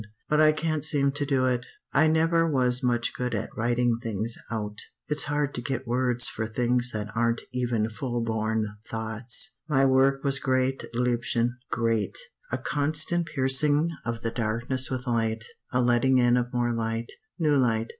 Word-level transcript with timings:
But 0.27 0.41
I 0.41 0.51
can't 0.51 0.83
seem 0.83 1.11
to 1.11 1.27
do 1.27 1.45
it. 1.45 1.67
I 1.93 2.07
never 2.07 2.49
was 2.49 2.81
much 2.81 3.13
good 3.13 3.35
at 3.35 3.55
writing 3.55 3.99
things 4.01 4.35
out; 4.49 4.79
it's 5.09 5.25
hard 5.25 5.53
to 5.53 5.61
get 5.61 5.85
words 5.85 6.27
for 6.27 6.47
things 6.47 6.89
that 6.91 7.09
aren't 7.15 7.41
even 7.53 7.87
full 7.87 8.23
born 8.23 8.65
thoughts. 8.89 9.57
"My 9.69 9.85
work 9.85 10.23
was 10.23 10.39
great, 10.39 10.85
liebchen 10.95 11.51
great! 11.69 12.17
A 12.51 12.57
constant 12.57 13.27
piercing 13.27 13.95
of 14.03 14.21
the 14.23 14.31
darkness 14.31 14.89
with 14.89 15.05
light 15.05 15.43
a 15.71 15.79
letting 15.79 16.17
in 16.17 16.35
of 16.35 16.51
more 16.51 16.73
light 16.73 17.11
new 17.37 17.55
light. 17.55 17.89